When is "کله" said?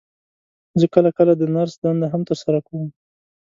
0.93-1.09, 1.17-1.33